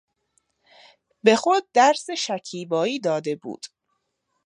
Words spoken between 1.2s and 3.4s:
به خود درس شکیبایی داده